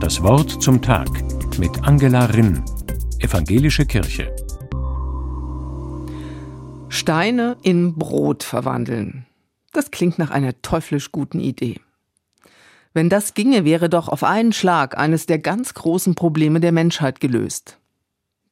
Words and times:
Das 0.00 0.22
Wort 0.22 0.62
zum 0.62 0.82
Tag 0.82 1.08
mit 1.58 1.82
Angela 1.84 2.26
Rinn, 2.26 2.62
Evangelische 3.20 3.86
Kirche. 3.86 4.34
Steine 6.88 7.56
in 7.62 7.96
Brot 7.96 8.42
verwandeln. 8.42 9.26
Das 9.72 9.90
klingt 9.90 10.18
nach 10.18 10.30
einer 10.30 10.60
teuflisch 10.62 11.10
guten 11.10 11.40
Idee. 11.40 11.80
Wenn 12.92 13.08
das 13.08 13.34
ginge, 13.34 13.64
wäre 13.64 13.88
doch 13.88 14.08
auf 14.08 14.22
einen 14.22 14.52
Schlag 14.52 14.96
eines 14.96 15.26
der 15.26 15.38
ganz 15.40 15.74
großen 15.74 16.14
Probleme 16.14 16.60
der 16.60 16.72
Menschheit 16.72 17.18
gelöst. 17.18 17.78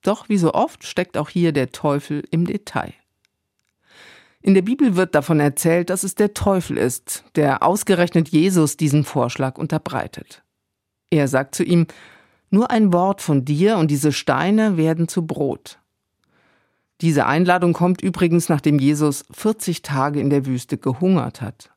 Doch 0.03 0.29
wie 0.29 0.39
so 0.39 0.53
oft 0.53 0.85
steckt 0.85 1.17
auch 1.17 1.29
hier 1.29 1.53
der 1.53 1.71
Teufel 1.71 2.25
im 2.31 2.45
Detail. 2.45 2.93
In 4.43 4.55
der 4.55 4.63
Bibel 4.63 4.97
wird 4.97 5.15
davon 5.15 5.39
erzählt, 5.39 5.89
dass 5.89 6.03
es 6.03 6.17
der 6.17 6.35
Teufel 6.35 6.77
ist, 6.77 7.25
der 7.37 7.63
ausgerechnet 7.63 8.29
Jesus 8.29 8.77
diesen 8.77 9.05
Vorschlag 9.05 9.57
unterbreitet. 9.57 10.43
Er 11.11 11.29
sagt 11.29 11.55
zu 11.55 11.63
ihm, 11.63 11.87
nur 12.51 12.71
ein 12.71 12.93
Wort 12.93 13.23
von 13.23 13.45
dir 13.45 13.79
und 13.79 13.91
diese 13.91 14.13
Steine 14.13 14.77
werden 14.77 15.07
zu 15.07 15.27
Brot. 15.27 15.79
Diese 17.01 17.27
Einladung 17.27 17.73
kommt 17.73 18.03
übrigens, 18.03 18.49
nachdem 18.49 18.79
Jesus 18.79 19.25
40 19.31 19.83
Tage 19.83 20.21
in 20.21 20.29
der 20.29 20.45
Wüste 20.45 20.77
gehungert 20.77 21.41
hat. 21.41 21.71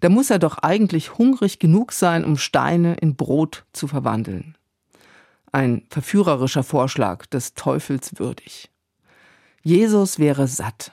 Da 0.00 0.08
muss 0.08 0.30
er 0.30 0.38
doch 0.38 0.58
eigentlich 0.58 1.18
hungrig 1.18 1.58
genug 1.58 1.92
sein, 1.92 2.24
um 2.24 2.36
Steine 2.36 2.94
in 2.94 3.14
Brot 3.14 3.64
zu 3.72 3.86
verwandeln. 3.86 4.56
Ein 5.52 5.84
verführerischer 5.88 6.64
Vorschlag 6.64 7.26
des 7.26 7.54
Teufels 7.54 8.18
würdig. 8.18 8.70
Jesus 9.62 10.18
wäre 10.18 10.48
satt. 10.48 10.92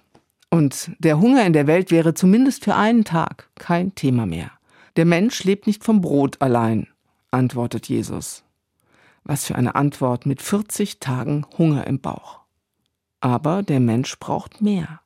Und 0.52 0.92
der 1.00 1.20
Hunger 1.20 1.46
in 1.46 1.54
der 1.54 1.66
Welt 1.66 1.92
wäre 1.92 2.14
zumindest 2.14 2.66
für 2.66 2.76
einen 2.76 3.06
Tag 3.06 3.50
kein 3.56 3.96
Thema 3.96 4.26
mehr. 4.26 4.52
Der 4.98 5.06
Mensch 5.06 5.46
lebt 5.46 5.66
nicht 5.66 5.86
vom 5.86 6.02
Brot 6.02 6.42
allein, 6.42 6.88
antwortet 7.32 7.88
Jesus. 7.88 8.44
Was 9.24 9.46
für 9.46 9.56
eine 9.56 9.76
Antwort 9.76 10.26
mit 10.26 10.42
40 10.42 11.00
Tagen 11.00 11.46
Hunger 11.58 11.88
im 11.88 12.02
Bauch. 12.02 12.42
Aber 13.22 13.64
der 13.64 13.80
Mensch 13.80 14.20
braucht 14.20 14.62
mehr. 14.62 15.00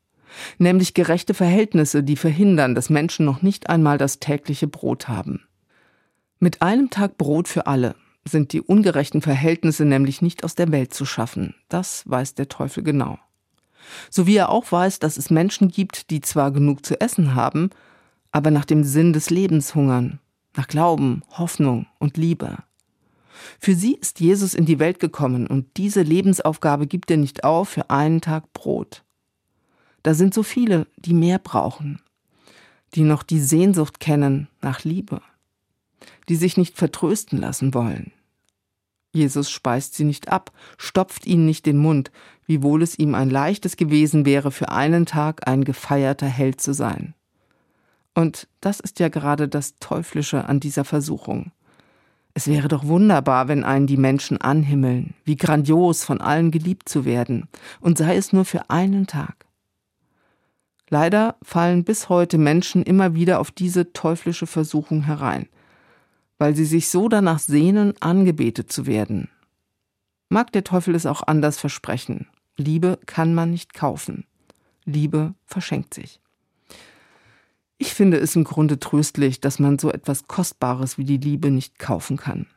Nämlich 0.58 0.96
gerechte 0.96 1.36
Verhältnisse, 1.36 2.02
die 2.02 2.16
verhindern, 2.16 2.74
dass 2.74 2.90
Menschen 2.90 3.26
noch 3.26 3.44
nicht 3.44 3.70
einmal 3.70 4.00
das 4.00 4.20
tägliche 4.20 4.68
Brot 4.68 5.08
haben. 5.08 5.44
Mit 6.40 6.64
einem 6.64 6.90
Tag 6.90 7.20
Brot 7.20 7.48
für 7.48 7.68
alle 7.68 7.96
sind 8.28 8.52
die 8.52 8.62
ungerechten 8.62 9.22
Verhältnisse 9.22 9.86
nämlich 9.86 10.24
nicht 10.24 10.44
aus 10.44 10.56
der 10.56 10.72
Welt 10.72 10.92
zu 10.92 11.06
schaffen. 11.06 11.54
Das 11.70 12.04
weiß 12.10 12.34
der 12.34 12.50
Teufel 12.50 12.84
genau. 12.84 13.20
So 14.10 14.28
wie 14.28 14.38
er 14.38 14.50
auch 14.50 14.72
weiß, 14.72 15.00
dass 15.00 15.18
es 15.18 15.30
Menschen 15.30 15.70
gibt, 15.70 16.10
die 16.10 16.22
zwar 16.22 16.52
genug 16.52 16.86
zu 16.86 17.00
essen 17.00 17.36
haben, 17.36 17.70
aber 18.32 18.52
nach 18.52 18.66
dem 18.66 18.84
Sinn 18.84 19.14
des 19.14 19.30
Lebens 19.30 19.76
hungern, 19.76 20.20
nach 20.56 20.68
Glauben, 20.68 21.24
Hoffnung 21.38 21.88
und 22.00 22.18
Liebe. 22.18 22.58
Für 23.60 23.76
sie 23.76 23.94
ist 23.96 24.20
Jesus 24.20 24.54
in 24.54 24.66
die 24.66 24.80
Welt 24.80 25.00
gekommen 25.00 25.48
und 25.48 25.78
diese 25.78 26.02
Lebensaufgabe 26.02 26.88
gibt 26.88 27.12
er 27.12 27.18
nicht 27.18 27.44
auf 27.44 27.70
für 27.70 27.90
einen 27.90 28.22
Tag 28.22 28.52
Brot. 28.54 29.04
Da 30.04 30.14
sind 30.14 30.34
so 30.34 30.44
viele, 30.44 30.88
die 30.98 31.14
mehr 31.14 31.40
brauchen, 31.40 32.02
die 32.94 33.04
noch 33.04 33.24
die 33.24 33.40
Sehnsucht 33.40 34.00
kennen 34.00 34.48
nach 34.62 34.84
Liebe, 34.84 35.22
die 36.30 36.36
sich 36.36 36.58
nicht 36.58 36.78
vertrösten 36.78 37.40
lassen 37.40 37.74
wollen. 37.74 38.12
Jesus 39.16 39.50
speist 39.50 39.96
sie 39.96 40.04
nicht 40.04 40.30
ab, 40.30 40.52
stopft 40.78 41.26
ihnen 41.26 41.46
nicht 41.46 41.66
den 41.66 41.78
Mund, 41.78 42.12
wiewohl 42.46 42.84
es 42.84 43.00
ihm 43.00 43.16
ein 43.16 43.30
leichtes 43.30 43.78
gewesen 43.78 44.26
wäre, 44.26 44.52
für 44.52 44.70
einen 44.70 45.06
Tag 45.06 45.48
ein 45.48 45.64
gefeierter 45.64 46.28
Held 46.28 46.60
zu 46.60 46.74
sein. 46.74 47.14
Und 48.14 48.50
das 48.60 48.82
ist 48.82 49.00
ja 49.00 49.08
gerade 49.08 49.48
das 49.48 49.76
Teuflische 49.80 50.50
an 50.50 50.60
dieser 50.60 50.84
Versuchung. 50.84 51.52
Es 52.34 52.48
wäre 52.48 52.68
doch 52.68 52.86
wunderbar, 52.86 53.48
wenn 53.48 53.64
einen 53.64 53.88
die 53.88 53.96
Menschen 53.96 54.42
anhimmeln, 54.42 55.14
wie 55.24 55.38
grandios 55.38 56.04
von 56.04 56.20
allen 56.20 56.52
geliebt 56.52 56.90
zu 56.90 57.06
werden, 57.06 57.48
und 57.80 57.98
sei 57.98 58.18
es 58.18 58.34
nur 58.34 58.44
für 58.44 58.70
einen 58.70 59.08
Tag. 59.08 59.46
Leider 60.90 61.38
fallen 61.42 61.86
bis 61.86 62.10
heute 62.10 62.38
Menschen 62.38 62.84
immer 62.84 63.16
wieder 63.16 63.40
auf 63.40 63.52
diese 63.52 63.94
teuflische 63.94 64.46
Versuchung 64.46 65.04
herein 65.04 65.48
weil 66.38 66.56
sie 66.56 66.66
sich 66.66 66.90
so 66.90 67.08
danach 67.08 67.40
sehnen, 67.40 67.94
angebetet 68.00 68.72
zu 68.72 68.86
werden. 68.86 69.30
Mag 70.30 70.52
der 70.52 70.64
Teufel 70.64 70.96
es 70.96 71.06
auch 71.06 71.24
anders 71.24 71.58
versprechen. 71.58 72.28
Liebe 72.58 73.00
kann 73.06 73.34
man 73.34 73.52
nicht 73.52 73.74
kaufen. 73.74 74.26
Liebe 74.86 75.34
verschenkt 75.46 75.94
sich. 75.94 76.20
Ich 77.78 77.94
finde 77.94 78.18
es 78.18 78.36
im 78.36 78.46
Grunde 78.46 78.80
tröstlich, 78.80 79.42
dass 79.42 79.60
man 79.60 79.78
so 79.80 79.92
etwas 79.92 80.28
Kostbares 80.28 80.98
wie 80.98 81.04
die 81.04 81.18
Liebe 81.18 81.52
nicht 81.52 81.78
kaufen 81.78 82.18
kann. 82.18 82.48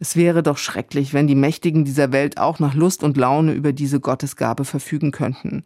Es 0.00 0.16
wäre 0.16 0.42
doch 0.42 0.58
schrecklich, 0.58 1.12
wenn 1.12 1.26
die 1.26 1.34
Mächtigen 1.34 1.84
dieser 1.84 2.12
Welt 2.12 2.38
auch 2.38 2.58
nach 2.58 2.74
Lust 2.74 3.02
und 3.02 3.16
Laune 3.16 3.52
über 3.52 3.72
diese 3.72 4.00
Gottesgabe 4.00 4.64
verfügen 4.64 5.10
könnten. 5.10 5.64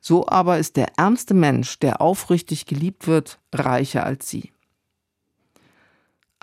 So 0.00 0.28
aber 0.28 0.58
ist 0.58 0.76
der 0.76 0.98
ärmste 0.98 1.34
Mensch, 1.34 1.78
der 1.78 2.00
aufrichtig 2.00 2.66
geliebt 2.66 3.06
wird, 3.06 3.38
reicher 3.52 4.04
als 4.04 4.28
sie. 4.28 4.53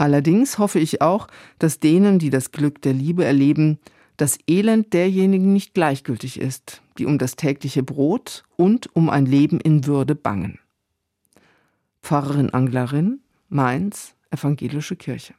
Allerdings 0.02 0.58
hoffe 0.58 0.80
ich 0.80 1.00
auch, 1.00 1.28
dass 1.60 1.80
denen, 1.80 2.18
die 2.18 2.32
das 2.32 2.52
Glück 2.52 2.82
der 2.82 2.92
Liebe 2.92 3.24
erleben, 3.24 3.78
das 4.18 4.40
Elend 4.48 4.94
derjenigen 4.94 5.54
nicht 5.54 5.76
gleichgültig 5.76 6.40
ist, 6.40 6.82
die 6.98 7.06
um 7.06 7.20
das 7.20 7.36
tägliche 7.36 7.84
Brot 7.84 8.44
und 8.56 8.90
um 8.96 9.12
ein 9.12 9.28
Leben 9.28 9.60
in 9.60 9.86
Würde 9.86 10.16
bangen. 10.16 10.58
Pfarrerin 12.02 12.50
Anglerin, 12.50 13.20
Mainz, 13.48 14.16
Evangelische 14.32 14.96
Kirche. 14.96 15.36